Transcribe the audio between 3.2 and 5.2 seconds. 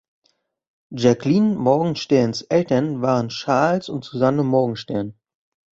Charles und Suzanne Morgenstern.